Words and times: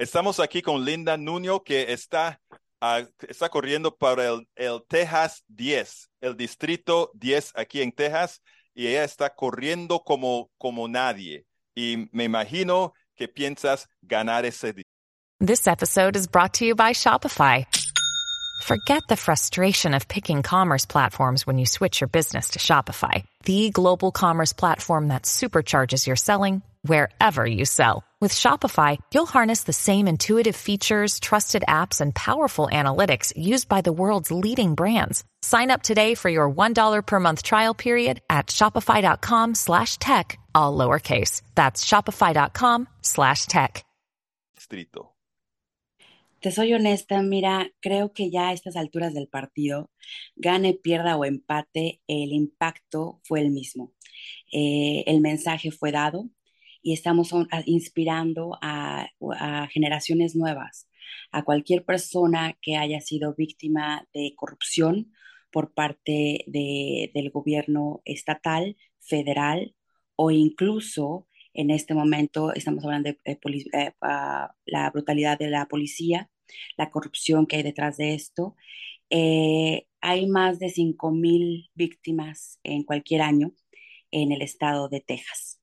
Estamos 0.00 0.40
aquí 0.40 0.62
con 0.62 0.82
Linda 0.82 1.18
Nuño, 1.18 1.62
que 1.62 1.92
está, 1.92 2.40
ah, 2.80 3.02
está 3.28 3.50
corriendo 3.50 3.94
para 3.94 4.28
el, 4.28 4.48
el 4.56 4.82
Texas 4.88 5.44
10, 5.48 6.08
el 6.22 6.38
distrito 6.38 7.10
10 7.12 7.52
aquí 7.54 7.82
en 7.82 7.92
Texas, 7.92 8.40
y 8.74 8.86
ella 8.86 9.04
está 9.04 9.28
corriendo 9.28 10.00
como, 10.02 10.48
como 10.56 10.88
nadie. 10.88 11.44
Y 11.74 12.08
me 12.12 12.24
imagino 12.24 12.94
que 13.14 13.28
piensas 13.28 13.90
ganar 14.00 14.46
ese 14.46 14.72
día. 14.72 14.84
This 15.38 15.66
episode 15.66 16.16
is 16.16 16.26
brought 16.26 16.54
to 16.54 16.64
you 16.64 16.74
by 16.74 16.94
Shopify. 16.94 17.66
Forget 18.62 19.02
the 19.10 19.16
frustration 19.16 19.92
of 19.92 20.08
picking 20.08 20.42
commerce 20.42 20.86
platforms 20.86 21.46
when 21.46 21.58
you 21.58 21.66
switch 21.66 22.00
your 22.00 22.08
business 22.08 22.48
to 22.52 22.58
Shopify, 22.58 23.22
the 23.44 23.68
global 23.68 24.12
commerce 24.12 24.54
platform 24.54 25.08
that 25.08 25.24
supercharges 25.24 26.06
your 26.06 26.16
selling 26.16 26.62
wherever 26.82 27.46
you 27.46 27.64
sell. 27.64 28.04
With 28.20 28.34
Shopify, 28.34 28.98
you'll 29.14 29.24
harness 29.24 29.62
the 29.62 29.72
same 29.72 30.06
intuitive 30.06 30.54
features, 30.54 31.18
trusted 31.20 31.64
apps, 31.66 32.02
and 32.02 32.14
powerful 32.14 32.68
analytics 32.70 33.32
used 33.34 33.66
by 33.66 33.80
the 33.80 33.92
world's 33.94 34.30
leading 34.30 34.74
brands. 34.74 35.24
Sign 35.40 35.70
up 35.70 35.82
today 35.82 36.14
for 36.14 36.28
your 36.28 36.50
$1 36.50 37.06
per 37.06 37.18
month 37.18 37.42
trial 37.42 37.72
period 37.72 38.20
at 38.28 38.48
shopify.com 38.48 39.54
slash 39.54 39.96
tech, 39.96 40.38
all 40.54 40.76
lowercase. 40.76 41.40
That's 41.54 41.82
shopify.com 41.82 42.88
slash 43.00 43.46
tech. 43.46 43.84
Distrito. 44.54 45.14
Te 46.42 46.50
soy 46.50 46.72
honesta, 46.72 47.22
mira, 47.22 47.70
creo 47.82 48.14
que 48.14 48.30
ya 48.30 48.48
a 48.48 48.52
estas 48.52 48.76
alturas 48.76 49.12
del 49.12 49.28
partido, 49.28 49.90
gane, 50.36 50.72
pierda 50.72 51.18
o 51.18 51.26
empate, 51.26 52.00
el 52.06 52.32
impacto 52.32 53.20
fue 53.24 53.40
el 53.42 53.50
mismo. 53.50 53.92
Eh, 54.50 55.04
el 55.06 55.20
mensaje 55.20 55.70
fue 55.70 55.92
dado 55.92 56.30
y 56.82 56.92
estamos 56.92 57.32
inspirando 57.66 58.58
a, 58.62 59.08
generaciones 59.70 60.34
nuevas, 60.36 60.88
a 61.30 61.44
cualquier 61.44 61.84
persona 61.84 62.56
que 62.60 62.76
haya 62.76 63.00
sido 63.00 63.34
víctima 63.34 64.06
de 64.12 64.34
corrupción 64.36 65.12
por 65.50 65.72
parte 65.74 66.44
del 66.46 67.30
gobierno 67.30 68.02
estatal, 68.04 68.76
federal 69.00 69.74
o 70.16 70.30
incluso 70.30 71.26
en 71.54 71.70
este 71.70 71.94
momento 71.94 72.52
estamos 72.54 72.84
hablando 72.84 73.10
de, 73.24 73.94
ah, 74.02 74.54
la 74.66 74.90
brutalidad 74.90 75.38
de 75.38 75.50
la 75.50 75.66
policía, 75.66 76.30
la 76.76 76.90
corrupción 76.90 77.46
que 77.46 77.56
hay 77.56 77.62
detrás 77.62 77.96
de 77.96 78.14
esto. 78.14 78.56
Eh, 79.10 79.86
hay 80.00 80.26
más 80.28 80.58
de 80.58 80.70
5.000 80.70 81.70
víctimas 81.74 82.60
en 82.62 82.84
cualquier 82.84 83.22
año 83.22 83.52
en 84.10 84.32
el 84.32 84.42
estado 84.42 84.88
de 84.88 85.00
Texas. 85.00 85.59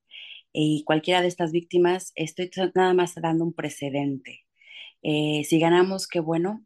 Y 0.59 0.83
cualquiera 0.85 1.21
de 1.21 1.27
estas 1.27 1.51
víctimas, 1.51 2.11
estoy 2.15 2.49
nada 2.73 2.93
más 2.93 3.15
dando 3.15 3.45
un 3.45 3.53
precedente. 3.53 4.45
Eh, 5.03 5.43
si 5.45 5.59
ganamos, 5.59 6.07
qué 6.07 6.19
bueno, 6.19 6.65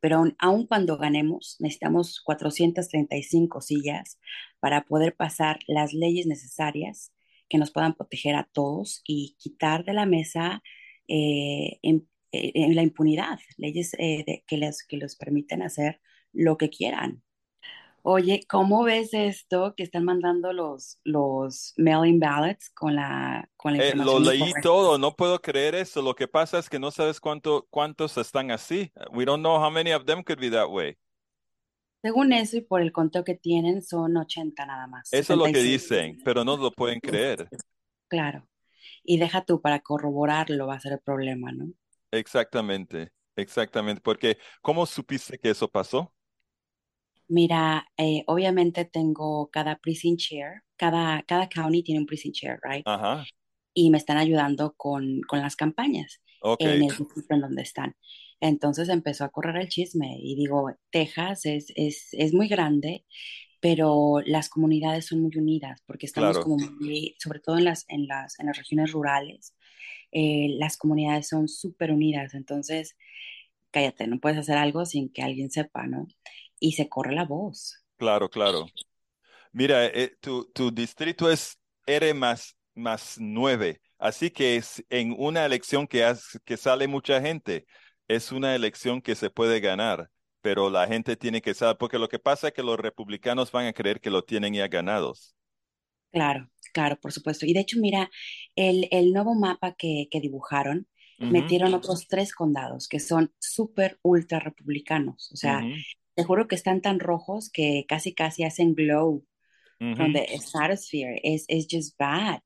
pero 0.00 0.24
aun, 0.38 0.66
cuando 0.66 0.98
ganemos, 0.98 1.56
necesitamos 1.58 2.20
435 2.24 3.60
sillas 3.60 4.20
para 4.60 4.84
poder 4.84 5.16
pasar 5.16 5.58
las 5.66 5.92
leyes 5.92 6.26
necesarias 6.26 7.12
que 7.48 7.58
nos 7.58 7.72
puedan 7.72 7.94
proteger 7.94 8.36
a 8.36 8.48
todos 8.52 9.02
y 9.04 9.36
quitar 9.38 9.84
de 9.84 9.94
la 9.94 10.06
mesa 10.06 10.62
eh, 11.08 11.78
eh, 12.32 12.74
la 12.74 12.82
impunidad, 12.82 13.38
leyes 13.56 13.94
eh, 13.98 14.44
que, 14.46 14.58
les, 14.58 14.84
que 14.84 14.98
les 14.98 15.16
permiten 15.16 15.62
hacer 15.62 16.00
lo 16.32 16.58
que 16.58 16.68
quieran. 16.68 17.22
Oye, 18.10 18.40
¿cómo 18.48 18.84
ves 18.84 19.12
esto 19.12 19.74
que 19.76 19.82
están 19.82 20.06
mandando 20.06 20.54
los, 20.54 20.98
los 21.04 21.74
mail-in 21.76 22.18
ballots 22.18 22.70
con 22.70 22.94
la, 22.94 23.50
con 23.54 23.76
la 23.76 23.84
información? 23.84 24.24
lo 24.24 24.30
leí 24.30 24.50
todo, 24.62 24.96
no 24.96 25.14
puedo 25.14 25.42
creer 25.42 25.74
eso. 25.74 26.00
Lo 26.00 26.14
que 26.14 26.26
pasa 26.26 26.58
es 26.58 26.70
que 26.70 26.78
no 26.78 26.90
sabes 26.90 27.20
cuánto, 27.20 27.66
cuántos 27.68 28.16
están 28.16 28.50
así. 28.50 28.90
We 29.12 29.26
don't 29.26 29.42
know 29.42 29.62
how 29.62 29.70
many 29.70 29.92
of 29.92 30.06
them 30.06 30.22
could 30.22 30.40
be 30.40 30.48
that 30.48 30.70
way. 30.70 30.96
Según 32.00 32.32
eso 32.32 32.56
y 32.56 32.62
por 32.62 32.80
el 32.80 32.92
conteo 32.92 33.24
que 33.24 33.34
tienen, 33.34 33.82
son 33.82 34.16
80 34.16 34.64
nada 34.64 34.86
más. 34.86 35.12
Eso 35.12 35.34
es 35.34 35.38
lo 35.38 35.44
que 35.44 35.60
dicen, 35.60 36.18
pero 36.24 36.46
no 36.46 36.56
lo 36.56 36.70
pueden 36.70 37.00
creer. 37.00 37.46
Claro. 38.08 38.48
Y 39.04 39.18
deja 39.18 39.44
tú, 39.44 39.60
para 39.60 39.80
corroborarlo 39.80 40.66
va 40.66 40.76
a 40.76 40.80
ser 40.80 40.92
el 40.92 41.00
problema, 41.00 41.52
¿no? 41.52 41.74
Exactamente, 42.10 43.12
exactamente. 43.36 44.00
Porque, 44.00 44.38
¿cómo 44.62 44.86
supiste 44.86 45.38
que 45.38 45.50
eso 45.50 45.68
pasó? 45.68 46.10
Mira, 47.28 47.86
eh, 47.96 48.24
obviamente 48.26 48.84
tengo 48.84 49.48
cada 49.50 49.76
precinct 49.76 50.20
chair, 50.20 50.62
cada, 50.76 51.22
cada 51.22 51.48
county 51.48 51.82
tiene 51.82 52.00
un 52.00 52.06
precinct 52.06 52.36
chair, 52.36 52.58
right? 52.62 52.86
Ajá. 52.86 53.24
Y 53.74 53.90
me 53.90 53.98
están 53.98 54.16
ayudando 54.16 54.74
con, 54.76 55.20
con 55.28 55.40
las 55.40 55.54
campañas 55.54 56.20
en 56.58 56.68
el 56.68 56.80
distrito 56.80 57.12
en 57.30 57.40
donde 57.40 57.62
están. 57.62 57.94
Entonces 58.40 58.88
empezó 58.88 59.24
a 59.24 59.30
correr 59.30 59.56
el 59.56 59.68
chisme 59.68 60.16
y 60.20 60.36
digo, 60.36 60.70
Texas 60.90 61.44
es, 61.44 61.72
es, 61.74 62.08
es 62.12 62.32
muy 62.32 62.48
grande, 62.48 63.04
pero 63.60 64.20
las 64.24 64.48
comunidades 64.48 65.06
son 65.06 65.20
muy 65.20 65.36
unidas 65.36 65.82
porque 65.86 66.06
estamos 66.06 66.38
como 66.38 66.56
muy, 66.80 67.16
sobre 67.18 67.40
todo 67.40 67.58
en 67.58 67.64
las, 67.64 67.84
en 67.88 68.06
las, 68.06 68.38
en 68.38 68.46
las 68.46 68.56
regiones 68.56 68.92
rurales, 68.92 69.54
eh, 70.12 70.48
las 70.58 70.76
comunidades 70.76 71.28
son 71.28 71.48
súper 71.48 71.90
unidas. 71.90 72.34
Entonces, 72.34 72.96
cállate, 73.70 74.06
no 74.06 74.20
puedes 74.20 74.38
hacer 74.38 74.56
algo 74.56 74.86
sin 74.86 75.12
que 75.12 75.22
alguien 75.22 75.50
sepa, 75.50 75.86
¿no? 75.86 76.06
Y 76.60 76.72
se 76.72 76.88
corre 76.88 77.14
la 77.14 77.24
voz. 77.24 77.84
Claro, 77.96 78.28
claro. 78.28 78.66
Mira, 79.52 79.86
eh, 79.86 80.16
tu, 80.20 80.50
tu, 80.52 80.70
distrito 80.70 81.30
es 81.30 81.58
R 81.86 82.14
más, 82.14 82.56
más 82.74 83.16
9, 83.18 83.80
así 83.98 84.30
que 84.30 84.56
es 84.56 84.84
en 84.90 85.14
una 85.18 85.44
elección 85.44 85.86
que, 85.86 86.14
que 86.44 86.56
sale 86.56 86.86
mucha 86.86 87.20
gente 87.20 87.66
es 88.08 88.32
una 88.32 88.54
elección 88.54 89.00
que 89.02 89.14
se 89.14 89.30
puede 89.30 89.60
ganar, 89.60 90.10
pero 90.40 90.70
la 90.70 90.86
gente 90.86 91.16
tiene 91.16 91.42
que 91.42 91.54
saber, 91.54 91.76
porque 91.76 91.98
lo 91.98 92.08
que 92.08 92.18
pasa 92.18 92.48
es 92.48 92.54
que 92.54 92.62
los 92.62 92.80
republicanos 92.80 93.52
van 93.52 93.66
a 93.66 93.72
creer 93.72 94.00
que 94.00 94.10
lo 94.10 94.24
tienen 94.24 94.54
ya 94.54 94.66
ganados. 94.66 95.36
Claro, 96.10 96.50
claro, 96.72 96.98
por 96.98 97.12
supuesto. 97.12 97.44
Y 97.44 97.52
de 97.52 97.60
hecho, 97.60 97.78
mira, 97.78 98.10
el, 98.56 98.88
el 98.90 99.12
nuevo 99.12 99.34
mapa 99.34 99.74
que, 99.74 100.08
que 100.10 100.20
dibujaron, 100.20 100.88
metieron 101.18 101.74
otros 101.74 102.06
tres 102.06 102.32
condados 102.32 102.86
que 102.86 103.00
son 103.00 103.34
súper 103.40 103.98
ultra 104.02 104.38
republicanos. 104.38 105.32
O 105.32 105.36
sea, 105.36 105.60
te 106.18 106.24
juro 106.24 106.48
que 106.48 106.56
están 106.56 106.80
tan 106.82 106.98
rojos 106.98 107.48
que 107.48 107.84
casi 107.86 108.12
casi 108.12 108.42
hacen 108.42 108.74
glow 108.74 109.24
from 109.78 110.12
the 110.12 110.26
stratosphere. 110.38 111.20
Es 111.22 111.46
just 111.70 111.96
bad. 111.96 112.40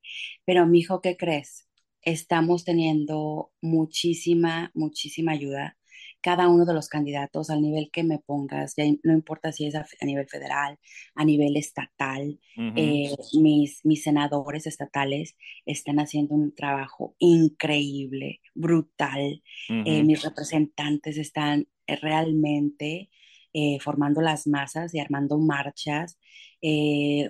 Pero, 0.45 0.67
mijo, 0.67 1.01
¿qué 1.01 1.17
crees? 1.17 1.67
estamos 2.03 2.65
teniendo 2.65 3.53
muchísima, 3.61 4.71
muchísima 4.75 5.33
ayuda. 5.33 5.77
Cada 6.21 6.49
uno 6.49 6.65
de 6.65 6.75
los 6.75 6.89
candidatos, 6.89 7.51
al 7.51 7.63
nivel 7.63 7.91
que 7.91 8.05
me 8.05 8.21
pongas, 8.21 8.75
ya 8.77 8.85
no 9.03 9.13
importa 9.13 9.51
si 9.51 9.67
es 9.67 9.75
a, 9.75 9.85
nivel 10.03 10.29
federal, 10.29 10.79
a 11.17 11.25
nivel 11.25 11.57
estatal, 11.57 12.39
eh, 12.77 13.13
mis, 13.41 13.85
mis 13.85 14.05
senadores 14.05 14.69
estatales 14.69 15.37
están 15.67 15.99
haciendo 15.99 16.35
un 16.35 16.55
trabajo 16.55 17.17
increíble, 17.19 18.41
brutal. 18.55 19.43
Eh, 19.69 20.05
mis 20.05 20.23
representantes 20.23 21.17
están 21.17 21.67
realmente 21.89 23.11
eh, 23.53 23.79
formando 23.81 24.21
las 24.21 24.47
masas 24.47 24.95
y 24.95 25.01
armando 25.01 25.39
marchas, 25.39 26.19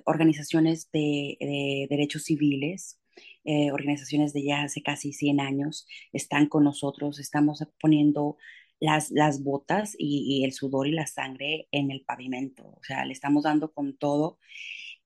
organizaciones 0.05 0.91
de 0.93 1.87
derechos 1.88 2.25
civiles 2.25 3.00
eh, 3.44 3.72
organizaciones 3.72 4.33
de 4.33 4.44
ya 4.44 4.62
hace 4.62 4.83
casi 4.83 5.12
100 5.12 5.41
años 5.41 5.87
están 6.12 6.47
con 6.47 6.62
nosotros, 6.62 7.19
estamos 7.19 7.65
poniendo 7.81 8.37
las, 8.78 9.10
las 9.10 9.43
botas 9.43 9.97
y, 9.99 10.44
el 10.44 10.53
sudor 10.53 10.87
y 10.87 10.93
la 10.93 11.06
sangre 11.09 11.69
en 11.72 11.91
el 11.91 12.03
pavimento, 12.05 12.65
o 12.65 12.81
sea, 12.83 13.04
le 13.04 13.12
estamos 13.12 13.43
dando 13.44 13.72
con 13.72 13.97
todo 13.97 14.39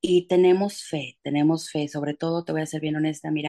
y 0.00 0.28
tenemos 0.28 0.84
fe, 0.84 1.18
tenemos 1.22 1.70
fe, 1.70 1.88
sobre 1.88 2.14
todo, 2.14 2.44
te 2.44 2.52
voy 2.52 2.62
a 2.62 2.66
ser 2.66 2.80
bien 2.82 2.96
honesta, 2.96 3.30
mira. 3.30 3.48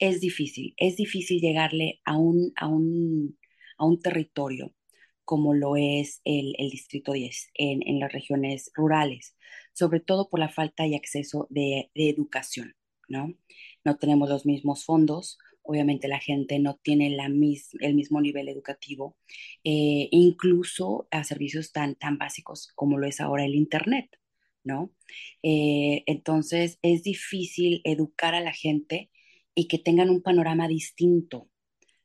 Es 0.00 0.20
difícil, 0.20 0.74
es 0.76 0.96
difícil 0.96 1.40
llegarle 1.40 2.00
a 2.04 2.16
un, 2.18 2.52
a 2.56 2.66
un, 2.68 3.38
a 3.78 3.86
un 3.86 4.00
territorio 4.00 4.74
como 5.24 5.54
lo 5.54 5.76
es 5.76 6.20
el, 6.24 6.54
Distrito 6.58 7.12
10 7.12 7.50
en, 7.54 7.86
en, 7.86 8.00
las 8.00 8.12
regiones 8.12 8.72
rurales, 8.74 9.36
sobre 9.72 10.00
todo 10.00 10.28
por 10.28 10.40
la 10.40 10.48
falta 10.48 10.82
de 10.84 10.96
acceso 10.96 11.46
de, 11.50 11.90
de, 11.94 12.10
educación, 12.10 12.74
¿no? 13.06 13.32
No 13.84 13.96
tenemos 13.96 14.28
los 14.28 14.44
mismos 14.44 14.84
fondos 14.84 15.38
obviamente 15.62 16.08
la 16.08 16.18
gente 16.18 16.58
no 16.58 16.80
tiene 16.82 17.10
la 17.10 17.26
el 17.26 17.94
mismo 17.94 18.20
nivel 18.20 18.48
educativo, 18.48 19.16
eh, 19.64 20.08
incluso 20.10 21.06
a 21.10 21.24
servicios 21.24 21.72
tan, 21.72 21.94
tan 21.94 22.18
básicos 22.18 22.72
como 22.74 22.98
lo 22.98 23.06
es 23.06 23.20
ahora 23.20 23.44
el 23.44 23.54
Internet, 23.54 24.08
¿no? 24.64 24.92
Eh, 25.42 26.02
entonces 26.06 26.78
es 26.82 27.02
difícil 27.02 27.80
educar 27.84 28.34
a 28.34 28.40
la 28.40 28.52
gente 28.52 29.10
y 29.54 29.68
que 29.68 29.78
tengan 29.78 30.10
un 30.10 30.22
panorama 30.22 30.68
distinto 30.68 31.48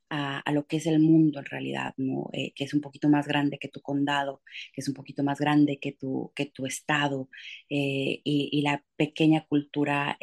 a, 0.09 0.43
lo 0.53 0.65
que 0.67 0.77
es 0.77 0.85
el 0.85 0.99
mundo 0.99 1.39
en 1.39 1.45
realidad, 1.45 1.93
¿no? 1.97 2.29
Eh, 2.31 2.53
que 2.55 2.63
es 2.63 2.73
un 2.73 2.79
poquito 2.79 3.09
más 3.09 3.27
grande 3.27 3.57
que 3.57 3.67
tu 3.67 3.81
condado, 3.81 4.43
que 4.71 4.81
es 4.81 4.87
un 4.87 4.93
poquito 4.93 5.23
más 5.23 5.39
grande 5.39 5.77
que 5.79 5.91
tu, 5.91 6.31
que 6.35 6.45
tu 6.45 6.65
estado 6.65 7.27
y, 7.67 8.21
y, 8.23 8.61
la 8.61 8.85
pequeña 8.95 9.45
cultura 9.45 10.17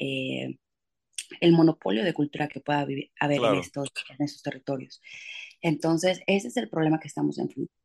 el 1.40 1.52
monopolio 1.52 2.04
de 2.04 2.14
cultura 2.14 2.48
que 2.48 2.60
pueda 2.60 2.80
haber 2.80 3.10
en, 3.20 3.54
estos, 3.56 3.92
en 4.08 4.24
estos 4.24 4.42
territorios. 4.42 5.00
Entonces, 5.60 6.20
ese 6.26 6.48
es 6.48 6.56
el 6.56 6.68
problema 6.68 6.98
que 7.00 7.08
estamos 7.08 7.38
enfrentando. 7.38 7.81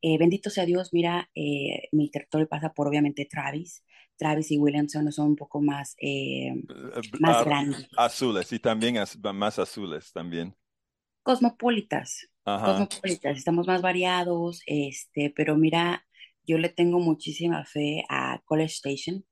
Eh, 0.00 0.18
bendito 0.18 0.50
sea 0.50 0.64
Dios, 0.64 0.92
mira, 0.92 1.30
eh, 1.34 1.88
mi 1.92 2.10
territorio 2.10 2.48
pasa 2.48 2.72
por 2.72 2.88
obviamente 2.88 3.26
Travis. 3.26 3.84
Travis 4.16 4.50
y 4.50 4.58
Williamson 4.58 5.10
son 5.12 5.28
un 5.28 5.36
poco 5.36 5.60
más, 5.60 5.94
eh, 6.00 6.52
más 7.20 7.44
grandes. 7.44 7.88
Azules 7.96 8.52
y 8.52 8.58
también 8.58 8.96
más 9.34 9.58
azules 9.58 10.12
también. 10.12 10.54
Cosmopolitas. 11.22 12.28
Cosmopolitas, 12.44 13.36
estamos 13.36 13.66
más 13.66 13.82
variados, 13.82 14.62
este, 14.66 15.30
pero 15.36 15.56
mira, 15.56 16.06
yo 16.46 16.58
le 16.58 16.70
tengo 16.70 16.98
muchísima 16.98 17.64
fe 17.64 18.04
a 18.08 18.40
College 18.46 18.72
Station. 18.72 19.24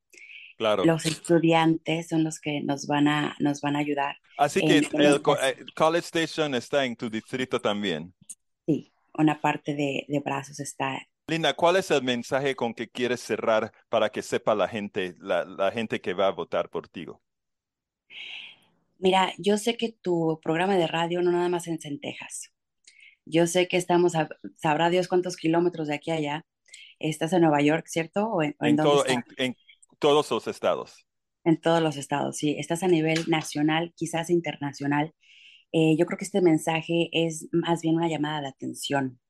Los 0.58 1.04
estudiantes 1.06 2.08
son 2.08 2.24
los 2.24 2.40
que 2.40 2.62
nos 2.62 2.86
van 2.86 3.08
a, 3.08 3.36
nos 3.40 3.60
van 3.60 3.76
a 3.76 3.80
ayudar. 3.80 4.16
Así 4.38 4.60
que 4.60 4.78
el, 4.78 4.84
eh, 4.84 5.20
College 5.74 6.04
Station 6.06 6.54
está 6.54 6.84
en 6.84 6.96
tu 6.96 7.10
distrito 7.10 7.60
también. 7.60 8.12
Una 9.18 9.40
parte 9.40 9.74
de, 9.74 10.04
de 10.08 10.20
Brazos 10.20 10.60
está. 10.60 11.06
Linda, 11.28 11.54
¿cuál 11.54 11.76
es 11.76 11.90
el 11.90 12.02
mensaje 12.02 12.54
con 12.54 12.72
que 12.72 12.88
quieres 12.88 13.20
cerrar 13.20 13.72
para 13.88 14.10
que 14.10 14.22
sepa 14.22 14.54
la 14.54 14.68
gente, 14.68 15.14
la, 15.18 15.44
la 15.44 15.72
gente 15.72 16.00
que 16.00 16.14
va 16.14 16.28
a 16.28 16.32
votar 16.32 16.70
por 16.70 16.88
ti? 16.88 17.06
Mira, 18.98 19.32
yo 19.38 19.58
sé 19.58 19.76
que 19.76 19.92
tu 19.92 20.40
programa 20.42 20.76
de 20.76 20.86
radio 20.86 21.22
no 21.22 21.32
nada 21.32 21.48
más 21.48 21.66
en 21.66 21.80
Centejas. 21.80 22.52
Yo 23.24 23.46
sé 23.46 23.66
que 23.68 23.76
estamos, 23.76 24.14
a, 24.14 24.28
sabrá 24.56 24.88
Dios 24.88 25.08
cuántos 25.08 25.36
kilómetros 25.36 25.88
de 25.88 25.94
aquí 25.94 26.12
a 26.12 26.14
allá. 26.14 26.46
Estás 26.98 27.32
en 27.32 27.42
Nueva 27.42 27.60
York, 27.60 27.86
¿cierto? 27.88 28.26
¿O 28.28 28.42
en, 28.42 28.56
en, 28.60 28.76
todo, 28.76 29.04
en, 29.06 29.56
todos 29.98 30.30
los 30.30 30.46
estados. 30.46 31.06
En 31.44 31.60
todos 31.60 31.82
los 31.82 31.96
estados, 31.96 32.36
sí. 32.36 32.56
Estás 32.58 32.82
a 32.82 32.88
nivel 32.88 33.24
nacional, 33.28 33.92
quizás 33.96 34.30
internacional. 34.30 35.12
Eh, 35.72 35.96
yo 35.98 36.06
creo 36.06 36.18
que 36.18 36.24
este 36.24 36.40
mensaje 36.42 37.08
es 37.12 37.48
más 37.52 37.82
bien 37.82 37.96
una 37.96 38.08
llamada 38.08 38.40
de 38.40 38.48
atención. 38.48 39.20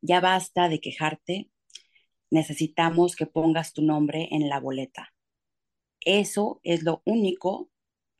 Ya 0.00 0.20
basta 0.20 0.68
de 0.68 0.80
quejarte. 0.80 1.50
Necesitamos 2.30 3.16
que 3.16 3.26
pongas 3.26 3.72
tu 3.72 3.82
nombre 3.82 4.28
en 4.32 4.48
la 4.48 4.60
boleta. 4.60 5.14
Eso 6.00 6.60
es 6.64 6.82
lo 6.82 7.02
único 7.06 7.70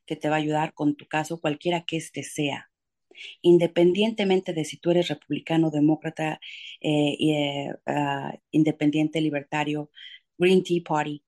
que 0.06 0.16
te 0.16 0.28
va 0.28 0.36
a 0.36 0.38
ayudar 0.38 0.74
con 0.74 0.96
tu 0.96 1.06
caso, 1.06 1.40
cualquiera 1.40 1.84
que 1.84 1.96
este 1.96 2.22
sea. 2.22 2.70
Independientemente 3.42 4.52
de 4.52 4.64
si 4.64 4.78
tú 4.78 4.90
eres 4.90 5.08
republicano, 5.08 5.70
demócrata, 5.70 6.40
eh, 6.80 7.16
eh, 7.20 7.74
ah, 7.86 8.34
independiente, 8.50 9.20
libertario, 9.20 9.90
Green 10.38 10.62
Tea 10.64 10.82
Party, 10.84 11.23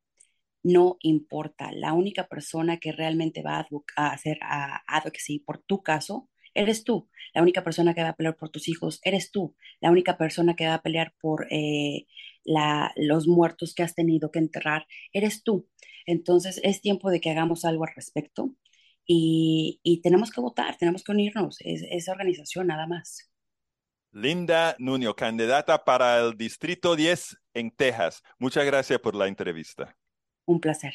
no 0.67 0.97
importa. 1.01 1.71
La 1.73 1.93
única 1.93 2.27
persona 2.27 2.79
que 2.79 2.91
realmente 2.91 3.41
va 3.41 3.65
a, 3.97 4.09
hacer 4.09 4.39
advocacy 4.43 5.39
por 5.39 5.59
tu 5.59 5.81
caso 5.83 6.29
eres 6.55 6.83
tú. 6.83 7.09
La 7.35 7.43
única 7.43 7.63
persona 7.63 7.95
que 7.95 8.03
va 8.03 8.09
a 8.11 8.17
pelear 8.17 8.37
por 8.37 8.51
tus 8.51 8.67
hijos 8.67 8.99
eres 9.05 9.31
tú. 9.31 9.55
La 9.81 9.93
única 9.93 10.19
persona 10.19 10.57
que 10.57 10.67
va 10.67 10.75
a 10.75 10.83
pelear 10.83 11.15
por 11.21 11.47
eh, 11.53 12.07
los 12.97 13.29
muertos 13.29 13.75
que 13.75 13.85
has 13.85 13.95
tenido 13.95 14.33
que 14.33 14.41
enterrar 14.41 14.87
eres 15.13 15.45
tú. 15.45 15.69
Entonces 16.05 16.61
es 16.65 16.81
tiempo 16.81 17.11
de 17.11 17.21
que 17.21 17.31
hagamos 17.31 17.65
algo 17.65 17.85
al 17.85 17.95
respecto 17.95 18.53
y, 19.07 20.01
tenemos 20.03 20.33
que 20.33 20.41
votar, 20.41 20.77
tenemos 20.79 21.05
que 21.05 21.13
unirnos. 21.13 21.59
Es, 21.61 21.83
esa 21.91 22.11
organización 22.11 22.67
nada 22.67 22.89
más. 22.89 23.31
Linda 24.11 24.75
Nuño, 24.81 25.15
candidata 25.15 25.85
para 25.85 26.19
el 26.19 26.37
Distrito 26.37 26.97
10 26.97 27.37
en 27.55 27.71
Texas. 27.71 28.23
Muchas 28.41 28.67
gracias 28.67 28.99
por 28.99 29.15
la 29.15 29.29
entrevista. 29.29 29.97
Un 30.49 30.59
placer. 30.59 30.95